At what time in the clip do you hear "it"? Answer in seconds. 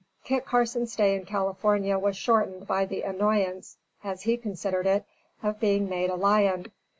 4.87-5.05